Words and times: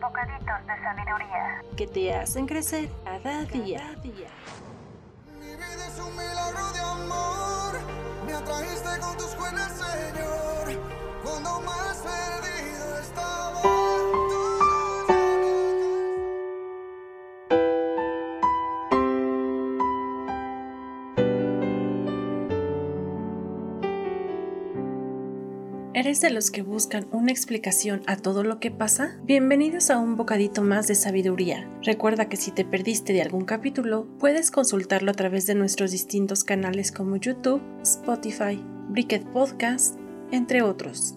Bocaditos 0.00 0.66
de 0.66 0.74
sabiduría. 0.82 1.62
que 1.76 1.86
te 1.86 2.14
hacen 2.14 2.46
crecer 2.46 2.88
cada 3.04 3.44
día. 3.44 3.94
Mi 4.02 5.46
vida 5.46 5.86
es 5.88 5.98
un 5.98 6.12
milagro 6.16 6.72
de 6.72 6.80
amor. 6.80 7.72
Me 8.26 8.32
atrajiste 8.34 9.00
con 9.00 9.16
tus 9.16 9.36
buenas, 9.36 9.72
Señor. 9.72 10.64
Cuando 11.24 11.60
más 11.60 11.96
perdido 11.98 12.75
¿Eres 25.96 26.20
de 26.20 26.28
los 26.28 26.50
que 26.50 26.60
buscan 26.60 27.06
una 27.10 27.32
explicación 27.32 28.02
a 28.06 28.16
todo 28.16 28.44
lo 28.44 28.60
que 28.60 28.70
pasa? 28.70 29.18
Bienvenidos 29.24 29.88
a 29.88 29.98
un 29.98 30.18
bocadito 30.18 30.60
más 30.60 30.86
de 30.88 30.94
sabiduría. 30.94 31.70
Recuerda 31.82 32.28
que 32.28 32.36
si 32.36 32.50
te 32.50 32.66
perdiste 32.66 33.14
de 33.14 33.22
algún 33.22 33.46
capítulo, 33.46 34.06
puedes 34.18 34.50
consultarlo 34.50 35.10
a 35.10 35.14
través 35.14 35.46
de 35.46 35.54
nuestros 35.54 35.92
distintos 35.92 36.44
canales 36.44 36.92
como 36.92 37.16
YouTube, 37.16 37.62
Spotify, 37.80 38.62
Bricket 38.90 39.24
Podcast, 39.28 39.98
entre 40.32 40.60
otros. 40.60 41.14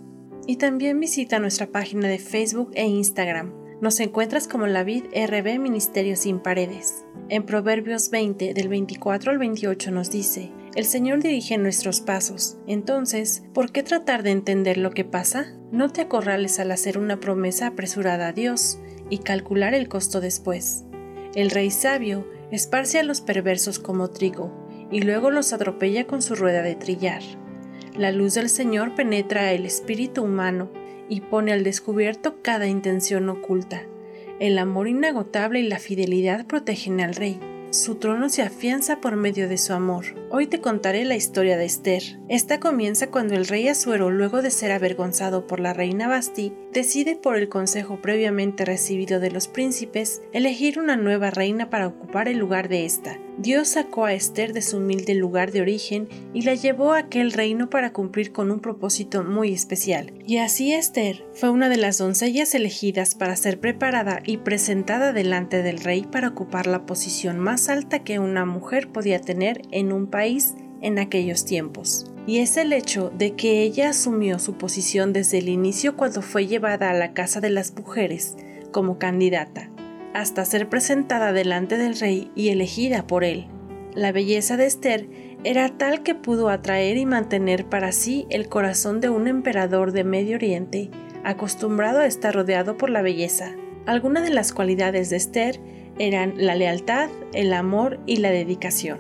Y 0.47 0.55
también 0.55 0.97
visita 0.97 1.39
nuestra 1.39 1.67
página 1.67 2.07
de 2.07 2.17
Facebook 2.17 2.71
e 2.73 2.85
Instagram. 2.85 3.51
Nos 3.81 3.99
encuentras 3.99 4.47
como 4.47 4.65
la 4.65 4.85
vid 4.85 5.03
RB 5.13 5.59
Ministerio 5.59 6.15
Sin 6.15 6.39
Paredes. 6.39 7.03
En 7.31 7.43
Proverbios 7.43 8.09
20 8.09 8.55
del 8.55 8.69
24 8.69 9.31
al 9.31 9.37
28 9.37 9.91
nos 9.91 10.09
dice, 10.09 10.51
el 10.73 10.85
Señor 10.85 11.21
dirige 11.21 11.59
nuestros 11.59 12.01
pasos. 12.01 12.57
Entonces, 12.65 13.43
¿por 13.53 13.71
qué 13.71 13.83
tratar 13.83 14.23
de 14.23 14.31
entender 14.31 14.79
lo 14.79 14.89
que 14.89 15.05
pasa? 15.05 15.53
No 15.71 15.91
te 15.91 16.01
acorrales 16.01 16.59
al 16.59 16.71
hacer 16.71 16.97
una 16.97 17.19
promesa 17.19 17.67
apresurada 17.67 18.29
a 18.29 18.33
Dios 18.33 18.79
y 19.11 19.19
calcular 19.19 19.75
el 19.75 19.87
costo 19.87 20.21
después. 20.21 20.85
El 21.35 21.51
rey 21.51 21.69
sabio 21.69 22.27
esparce 22.49 22.97
a 22.97 23.03
los 23.03 23.21
perversos 23.21 23.77
como 23.77 24.09
trigo 24.09 24.51
y 24.89 25.01
luego 25.01 25.29
los 25.29 25.53
atropella 25.53 26.07
con 26.07 26.23
su 26.23 26.33
rueda 26.33 26.63
de 26.63 26.73
trillar. 26.73 27.21
La 27.95 28.11
luz 28.11 28.33
del 28.33 28.49
Señor 28.49 28.95
penetra 28.95 29.51
el 29.51 29.67
espíritu 29.67 30.23
humano 30.23 30.71
y 31.09 31.21
pone 31.21 31.53
al 31.53 31.63
descubierto 31.63 32.41
cada 32.41 32.65
intención 32.65 33.29
oculta. 33.29 33.83
El 34.39 34.57
amor 34.57 34.87
inagotable 34.87 35.59
y 35.59 35.67
la 35.67 35.79
fidelidad 35.79 36.45
protegen 36.45 37.01
al 37.01 37.13
rey. 37.13 37.41
Su 37.71 37.95
trono 37.95 38.29
se 38.29 38.41
afianza 38.41 39.01
por 39.01 39.17
medio 39.17 39.49
de 39.49 39.57
su 39.57 39.73
amor. 39.73 40.05
Hoy 40.31 40.47
te 40.47 40.61
contaré 40.61 41.03
la 41.03 41.17
historia 41.17 41.57
de 41.57 41.65
Esther. 41.65 42.01
Esta 42.29 42.61
comienza 42.61 43.11
cuando 43.11 43.35
el 43.35 43.47
rey 43.47 43.67
Asuero, 43.67 44.09
luego 44.09 44.41
de 44.41 44.49
ser 44.49 44.71
avergonzado 44.71 45.45
por 45.45 45.59
la 45.59 45.73
reina 45.73 46.07
Basti, 46.07 46.53
decide 46.71 47.17
por 47.17 47.35
el 47.35 47.49
consejo 47.49 48.01
previamente 48.01 48.63
recibido 48.63 49.19
de 49.19 49.29
los 49.29 49.49
príncipes 49.49 50.21
elegir 50.31 50.79
una 50.79 50.95
nueva 50.95 51.31
reina 51.31 51.69
para 51.69 51.87
ocupar 51.87 52.29
el 52.29 52.37
lugar 52.37 52.69
de 52.69 52.85
esta. 52.85 53.19
Dios 53.39 53.69
sacó 53.69 54.03
a 54.03 54.13
Esther 54.13 54.51
de 54.51 54.61
su 54.61 54.79
humilde 54.79 55.15
lugar 55.15 55.53
de 55.53 55.61
origen 55.61 56.09
y 56.33 56.41
la 56.41 56.55
llevó 56.55 56.91
a 56.91 56.97
aquel 56.97 57.31
reino 57.31 57.69
para 57.69 57.93
cumplir 57.93 58.33
con 58.33 58.51
un 58.51 58.59
propósito 58.59 59.23
muy 59.23 59.53
especial. 59.53 60.11
Y 60.27 60.39
así 60.39 60.73
Esther 60.73 61.25
fue 61.31 61.49
una 61.49 61.69
de 61.69 61.77
las 61.77 61.97
doncellas 61.97 62.53
elegidas 62.53 63.15
para 63.15 63.37
ser 63.37 63.61
preparada 63.61 64.21
y 64.25 64.37
presentada 64.37 65.13
delante 65.13 65.63
del 65.63 65.79
rey 65.79 66.01
para 66.01 66.27
ocupar 66.27 66.67
la 66.67 66.85
posición 66.85 67.39
más 67.39 67.69
alta 67.69 68.03
que 68.03 68.19
una 68.19 68.43
mujer 68.43 68.89
podía 68.89 69.21
tener 69.21 69.61
en 69.71 69.93
un 69.93 70.07
país 70.07 70.55
en 70.81 70.99
aquellos 70.99 71.45
tiempos. 71.45 72.11
Y 72.27 72.39
es 72.39 72.57
el 72.57 72.73
hecho 72.73 73.09
de 73.17 73.35
que 73.35 73.61
ella 73.61 73.91
asumió 73.91 74.37
su 74.39 74.55
posición 74.57 75.13
desde 75.13 75.37
el 75.37 75.47
inicio 75.47 75.95
cuando 75.95 76.21
fue 76.21 76.45
llevada 76.45 76.89
a 76.89 76.93
la 76.93 77.13
casa 77.13 77.39
de 77.39 77.51
las 77.51 77.73
mujeres 77.73 78.35
como 78.73 78.99
candidata 78.99 79.71
hasta 80.13 80.45
ser 80.45 80.69
presentada 80.69 81.33
delante 81.33 81.77
del 81.77 81.99
rey 81.99 82.31
y 82.35 82.49
elegida 82.49 83.05
por 83.05 83.23
él. 83.23 83.47
La 83.93 84.11
belleza 84.11 84.57
de 84.57 84.65
Esther 84.65 85.07
era 85.43 85.69
tal 85.69 86.03
que 86.03 86.15
pudo 86.15 86.49
atraer 86.49 86.97
y 86.97 87.05
mantener 87.05 87.65
para 87.65 87.91
sí 87.91 88.27
el 88.29 88.49
corazón 88.49 89.01
de 89.01 89.09
un 89.09 89.27
emperador 89.27 89.91
de 89.91 90.03
Medio 90.03 90.35
Oriente, 90.35 90.89
acostumbrado 91.23 91.99
a 91.99 92.05
estar 92.05 92.35
rodeado 92.35 92.77
por 92.77 92.89
la 92.89 93.01
belleza. 93.01 93.55
Algunas 93.85 94.23
de 94.23 94.29
las 94.29 94.53
cualidades 94.53 95.09
de 95.09 95.17
Esther 95.17 95.59
eran 95.97 96.33
la 96.37 96.55
lealtad, 96.55 97.09
el 97.33 97.53
amor 97.53 97.99
y 98.05 98.17
la 98.17 98.31
dedicación. 98.31 98.99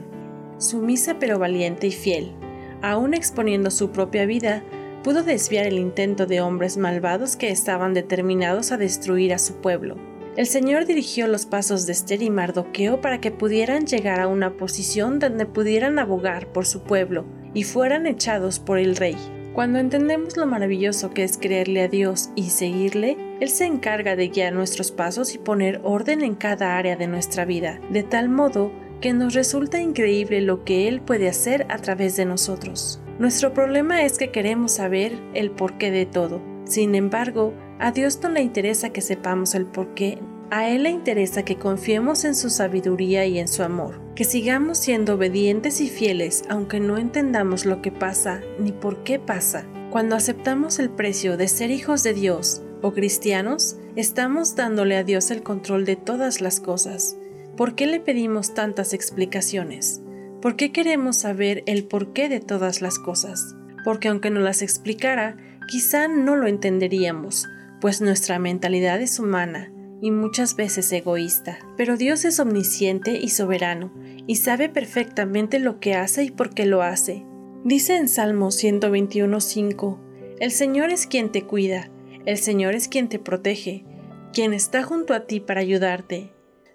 Sumisa 0.57 1.17
pero 1.19 1.39
valiente 1.39 1.87
y 1.87 1.91
fiel, 1.91 2.33
aún 2.81 3.13
exponiendo 3.13 3.71
su 3.71 3.91
propia 3.91 4.25
vida, 4.25 4.63
pudo 5.03 5.23
desviar 5.23 5.65
el 5.65 5.79
intento 5.79 6.25
de 6.25 6.41
hombres 6.41 6.77
malvados 6.77 7.35
que 7.35 7.49
estaban 7.49 7.93
determinados 7.93 8.71
a 8.71 8.77
destruir 8.77 9.33
a 9.33 9.39
su 9.39 9.55
pueblo. 9.61 10.08
El 10.39 10.45
Señor 10.45 10.85
dirigió 10.85 11.27
los 11.27 11.45
pasos 11.45 11.85
de 11.85 11.91
Esther 11.91 12.21
y 12.21 12.29
Mardoqueo 12.29 13.01
para 13.01 13.19
que 13.19 13.29
pudieran 13.29 13.85
llegar 13.85 14.21
a 14.21 14.29
una 14.29 14.55
posición 14.55 15.19
donde 15.19 15.45
pudieran 15.45 15.99
abogar 15.99 16.47
por 16.53 16.65
su 16.65 16.83
pueblo 16.83 17.25
y 17.53 17.65
fueran 17.65 18.07
echados 18.07 18.57
por 18.57 18.79
el 18.79 18.95
rey. 18.95 19.17
Cuando 19.53 19.79
entendemos 19.79 20.37
lo 20.37 20.45
maravilloso 20.45 21.09
que 21.09 21.25
es 21.25 21.37
creerle 21.37 21.81
a 21.81 21.87
Dios 21.89 22.29
y 22.37 22.51
seguirle, 22.51 23.17
Él 23.41 23.49
se 23.49 23.65
encarga 23.65 24.15
de 24.15 24.29
guiar 24.29 24.53
nuestros 24.53 24.93
pasos 24.93 25.35
y 25.35 25.39
poner 25.39 25.81
orden 25.83 26.21
en 26.21 26.35
cada 26.35 26.77
área 26.77 26.95
de 26.95 27.07
nuestra 27.07 27.43
vida, 27.43 27.81
de 27.91 28.03
tal 28.03 28.29
modo 28.29 28.71
que 29.01 29.11
nos 29.11 29.33
resulta 29.33 29.81
increíble 29.81 30.39
lo 30.39 30.63
que 30.63 30.87
Él 30.87 31.01
puede 31.01 31.27
hacer 31.27 31.65
a 31.67 31.79
través 31.79 32.15
de 32.15 32.23
nosotros. 32.23 33.01
Nuestro 33.19 33.53
problema 33.53 34.03
es 34.03 34.17
que 34.17 34.31
queremos 34.31 34.71
saber 34.71 35.19
el 35.33 35.51
porqué 35.51 35.91
de 35.91 36.05
todo. 36.05 36.41
Sin 36.63 36.95
embargo, 36.95 37.53
a 37.79 37.91
Dios 37.91 38.19
no 38.21 38.29
le 38.29 38.41
interesa 38.41 38.89
que 38.89 38.99
sepamos 38.99 39.55
el 39.55 39.65
porqué, 39.65 40.19
a 40.51 40.67
Él 40.67 40.83
le 40.83 40.89
interesa 40.89 41.43
que 41.43 41.57
confiemos 41.57 42.25
en 42.25 42.33
su 42.33 42.49
sabiduría 42.49 43.25
y 43.25 43.37
en 43.37 43.47
su 43.47 43.61
amor, 43.61 44.01
que 44.15 44.23
sigamos 44.23 44.79
siendo 44.79 45.13
obedientes 45.13 45.79
y 45.79 45.89
fieles 45.89 46.43
aunque 46.49 46.79
no 46.79 46.97
entendamos 46.97 47.65
lo 47.65 47.81
que 47.81 47.91
pasa 47.91 48.41
ni 48.59 48.71
por 48.71 49.03
qué 49.03 49.19
pasa. 49.19 49.65
Cuando 49.91 50.15
aceptamos 50.15 50.79
el 50.79 50.89
precio 50.89 51.37
de 51.37 51.47
ser 51.47 51.69
hijos 51.69 52.03
de 52.03 52.13
Dios 52.13 52.63
o 52.81 52.93
cristianos, 52.93 53.77
estamos 53.95 54.55
dándole 54.55 54.95
a 54.97 55.03
Dios 55.03 55.29
el 55.29 55.43
control 55.43 55.85
de 55.85 55.95
todas 55.95 56.41
las 56.41 56.59
cosas. 56.59 57.15
¿Por 57.55 57.75
qué 57.75 57.85
le 57.85 57.99
pedimos 57.99 58.53
tantas 58.53 58.93
explicaciones? 58.93 60.01
¿Por 60.41 60.55
qué 60.55 60.71
queremos 60.71 61.17
saber 61.17 61.63
el 61.67 61.83
porqué 61.83 62.29
de 62.29 62.39
todas 62.39 62.81
las 62.81 62.97
cosas? 62.97 63.55
Porque 63.83 64.07
aunque 64.07 64.29
nos 64.29 64.43
las 64.43 64.61
explicara, 64.61 65.37
quizá 65.67 66.07
no 66.07 66.35
lo 66.35 66.47
entenderíamos, 66.47 67.47
pues 67.81 68.01
nuestra 68.01 68.39
mentalidad 68.39 69.01
es 69.01 69.19
humana 69.19 69.71
y 70.01 70.11
muchas 70.11 70.55
veces 70.55 70.91
egoísta. 70.91 71.59
Pero 71.77 71.97
Dios 71.97 72.25
es 72.25 72.39
omnisciente 72.39 73.19
y 73.21 73.29
soberano, 73.29 73.91
y 74.27 74.35
sabe 74.37 74.69
perfectamente 74.69 75.59
lo 75.59 75.79
que 75.79 75.95
hace 75.95 76.23
y 76.23 76.31
por 76.31 76.53
qué 76.53 76.65
lo 76.65 76.81
hace. 76.81 77.25
Dice 77.63 77.97
en 77.97 78.07
Salmo 78.07 78.47
121.5, 78.49 79.97
El 80.39 80.51
Señor 80.51 80.91
es 80.91 81.07
quien 81.07 81.31
te 81.31 81.43
cuida, 81.43 81.89
el 82.25 82.37
Señor 82.37 82.75
es 82.75 82.87
quien 82.87 83.09
te 83.09 83.19
protege, 83.19 83.85
quien 84.33 84.53
está 84.53 84.83
junto 84.83 85.13
a 85.13 85.25
ti 85.25 85.39
para 85.39 85.61
ayudarte. 85.61 86.31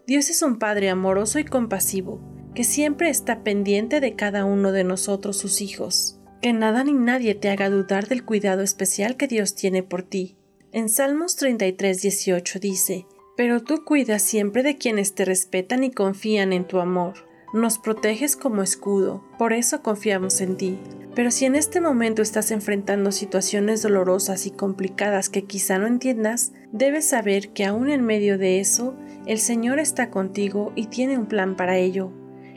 Dios 0.07 0.29
es 0.29 0.43
un 0.43 0.59
Padre 0.59 0.91
amoroso 0.91 1.39
y 1.39 1.45
compasivo, 1.45 2.21
que 2.55 2.65
siempre 2.65 3.09
está 3.09 3.43
pendiente 3.43 4.01
de 4.01 4.15
cada 4.15 4.45
uno 4.45 4.73
de 4.73 4.85
nosotros 4.85 5.39
sus 5.39 5.61
hijos. 5.61 6.21
Que 6.43 6.53
nada 6.53 6.85
ni 6.85 6.93
nadie 6.93 7.35
te 7.35 7.49
haga 7.49 7.71
dudar 7.71 8.07
del 8.07 8.25
cuidado 8.25 8.63
especial 8.63 9.17
que 9.17 9.27
Dios 9.27 9.55
tiene 9.55 9.83
por 9.83 10.03
ti. 10.03 10.37
En 10.73 10.89
Salmos 10.89 11.39
33:18 11.39 12.61
dice, 12.61 13.07
Pero 13.37 13.63
tú 13.63 13.85
cuidas 13.85 14.23
siempre 14.23 14.63
de 14.63 14.77
quienes 14.77 15.15
te 15.15 15.25
respetan 15.25 15.83
y 15.83 15.91
confían 15.91 16.53
en 16.53 16.67
tu 16.67 16.81
amor. 16.81 17.15
nos 17.53 17.79
proteges 17.79 18.35
como 18.35 18.63
escudo, 18.63 19.23
por 19.39 19.53
eso 19.53 19.81
confiamos 19.81 20.41
en 20.41 20.57
ti. 20.57 20.77
Pero 21.15 21.31
si 21.31 21.45
en 21.45 21.55
este 21.55 21.81
momento 21.81 22.21
estás 22.21 22.51
enfrentando 22.51 23.13
situaciones 23.13 23.81
dolorosas 23.81 24.47
y 24.47 24.51
complicadas 24.51 25.29
que 25.29 25.45
quizá 25.45 25.79
no 25.79 25.87
entiendas, 25.87 26.53
debes 26.73 27.07
saber 27.07 27.51
que 27.51 27.65
aún 27.65 27.91
en 27.91 28.05
medio 28.05 28.39
de 28.39 28.59
eso, 28.59 28.97
el 29.27 29.39
Señor 29.39 29.79
está 29.79 30.11
contigo 30.11 30.73
y 30.75 30.87
tiene 30.87 31.17
un 31.17 31.27
plan 31.27 31.55
para 31.57 31.79
ello. 31.79 32.11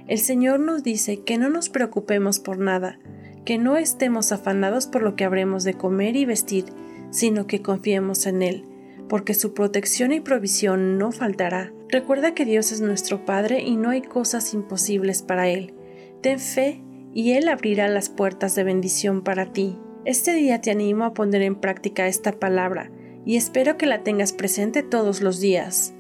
El 0.08 0.18
Señor 0.18 0.60
nos 0.60 0.84
dice 0.84 1.22
que 1.22 1.38
no 1.38 1.50
nos 1.50 1.70
preocupemos 1.70 2.40
por 2.40 2.58
nada, 2.58 2.98
que 3.46 3.60
no 3.60 3.78
estemos 3.78 4.32
afanados 4.32 4.88
por 4.88 5.04
lo 5.04 5.16
que 5.16 5.26
habremos 5.26 5.64
de 5.64 5.76
comer 5.76 6.16
y 6.16 6.26
vestir, 6.26 6.66
sino 7.12 7.46
que 7.46 7.62
confiemos 7.62 8.26
en 8.26 8.42
Él, 8.42 8.66
porque 9.08 9.34
su 9.34 9.54
protección 9.54 10.12
y 10.12 10.20
provisión 10.20 10.98
no 10.98 11.12
faltará. 11.12 11.74
Recuerda 11.90 12.34
que 12.34 12.46
Dios 12.46 12.72
es 12.72 12.82
nuestro 12.82 13.26
Padre 13.26 13.62
y 13.62 13.78
no 13.78 13.90
hay 13.90 14.02
cosas 14.02 14.54
imposibles 14.54 15.22
para 15.22 15.48
Él. 15.48 15.74
Ten 16.22 16.40
fe 16.40 16.82
y 17.14 17.34
Él 17.34 17.48
abrirá 17.48 17.88
las 17.88 18.10
puertas 18.10 18.56
de 18.56 18.64
bendición 18.64 19.24
para 19.24 19.54
ti. 19.54 19.78
Este 20.06 20.34
día 20.34 20.62
te 20.62 20.72
animo 20.72 21.06
a 21.06 21.14
poner 21.14 21.42
en 21.42 21.56
práctica 21.56 22.08
esta 22.08 22.34
palabra 22.34 22.92
y 23.26 23.36
espero 23.36 23.78
que 23.78 23.86
la 23.86 24.04
tengas 24.04 24.34
presente 24.34 24.84
todos 24.84 25.22
los 25.22 25.40
días. 25.40 25.94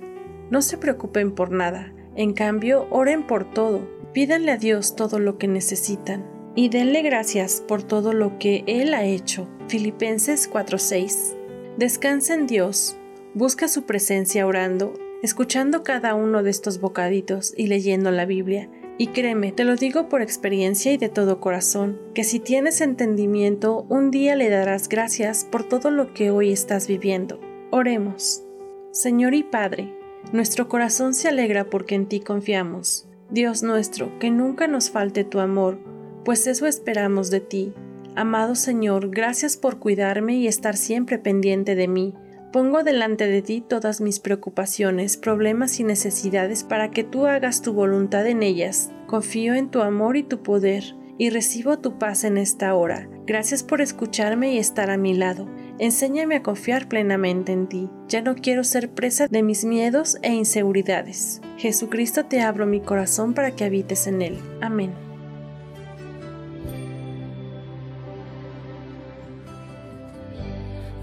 No 0.50 0.62
se 0.62 0.78
preocupen 0.78 1.34
por 1.34 1.52
nada, 1.52 1.94
en 2.16 2.34
cambio 2.34 2.88
oren 2.90 3.28
por 3.28 3.52
todo, 3.52 3.88
pídanle 4.14 4.52
a 4.52 4.58
Dios 4.58 4.96
todo 4.96 5.20
lo 5.20 5.38
que 5.38 5.48
necesitan 5.48 6.26
y 6.56 6.70
denle 6.70 7.02
gracias 7.02 7.62
por 7.68 7.84
todo 7.84 8.14
lo 8.14 8.40
que 8.40 8.64
Él 8.66 8.94
ha 8.94 9.04
hecho. 9.04 9.48
Filipenses 9.68 10.50
4:6 10.50 11.37
Descansa 11.78 12.34
en 12.34 12.48
Dios, 12.48 12.98
busca 13.36 13.68
su 13.68 13.84
presencia 13.84 14.48
orando, 14.48 14.96
escuchando 15.22 15.84
cada 15.84 16.16
uno 16.16 16.42
de 16.42 16.50
estos 16.50 16.82
bocaditos 16.82 17.54
y 17.56 17.68
leyendo 17.68 18.10
la 18.10 18.26
Biblia. 18.26 18.68
Y 18.98 19.10
créeme, 19.10 19.52
te 19.52 19.64
lo 19.64 19.76
digo 19.76 20.10
por 20.10 20.24
experiencia 20.24 20.92
y 20.92 20.98
de 20.98 21.10
todo 21.10 21.40
corazón, 21.40 22.02
que 22.16 22.24
si 22.24 22.40
tienes 22.40 22.82
entendimiento, 22.82 23.86
un 23.90 24.10
día 24.10 24.36
le 24.36 24.50
darás 24.50 24.90
gracias 24.90 25.46
por 25.46 25.66
todo 25.66 25.92
lo 25.92 26.16
que 26.16 26.32
hoy 26.32 26.52
estás 26.52 26.88
viviendo. 26.88 27.40
Oremos. 27.70 28.44
Señor 28.92 29.36
y 29.36 29.44
Padre, 29.44 29.94
nuestro 30.32 30.68
corazón 30.68 31.14
se 31.14 31.28
alegra 31.28 31.70
porque 31.70 31.94
en 31.94 32.08
ti 32.08 32.22
confiamos. 32.22 33.08
Dios 33.30 33.62
nuestro, 33.62 34.18
que 34.18 34.32
nunca 34.32 34.66
nos 34.66 34.90
falte 34.90 35.24
tu 35.24 35.40
amor, 35.40 35.78
pues 36.26 36.48
eso 36.48 36.66
esperamos 36.66 37.30
de 37.30 37.42
ti. 37.42 37.74
Amado 38.18 38.56
Señor, 38.56 39.12
gracias 39.12 39.58
por 39.58 39.78
cuidarme 39.78 40.38
y 40.38 40.48
estar 40.48 40.76
siempre 40.76 41.20
pendiente 41.20 41.76
de 41.76 41.88
mí. 41.88 42.16
Pongo 42.52 42.84
delante 42.84 43.28
de 43.28 43.44
ti 43.44 43.62
todas 43.62 44.02
mis 44.02 44.20
preocupaciones, 44.20 45.18
problemas 45.18 45.80
y 45.80 45.84
necesidades 45.84 46.64
para 46.64 46.90
que 46.90 47.04
tú 47.04 47.28
hagas 47.28 47.62
tu 47.62 47.74
voluntad 47.74 48.26
en 48.26 48.42
ellas. 48.42 48.92
Confío 49.06 49.54
en 49.54 49.70
tu 49.70 49.82
amor 49.82 50.18
y 50.18 50.24
tu 50.24 50.42
poder, 50.42 50.96
y 51.20 51.30
recibo 51.30 51.78
tu 51.78 52.00
paz 52.00 52.24
en 52.24 52.40
esta 52.40 52.74
hora. 52.74 53.08
Gracias 53.28 53.62
por 53.62 53.82
escucharme 53.82 54.52
y 54.52 54.58
estar 54.58 54.90
a 54.90 54.98
mi 54.98 55.14
lado. 55.14 55.48
Enséñame 55.78 56.38
a 56.38 56.42
confiar 56.42 56.90
plenamente 56.90 57.52
en 57.52 57.68
ti. 57.68 57.88
Ya 58.08 58.24
no 58.24 58.34
quiero 58.34 58.64
ser 58.64 58.90
presa 58.90 59.28
de 59.28 59.44
mis 59.44 59.64
miedos 59.64 60.18
e 60.24 60.34
inseguridades. 60.34 61.40
Jesucristo 61.58 62.26
te 62.26 62.42
abro 62.42 62.66
mi 62.66 62.82
corazón 62.82 63.36
para 63.36 63.52
que 63.52 63.66
habites 63.66 64.08
en 64.08 64.24
él. 64.24 64.40
Amén. 64.60 65.07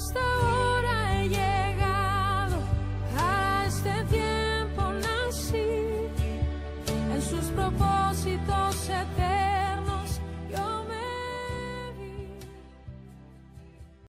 wish 0.00 0.14
there 0.14 0.49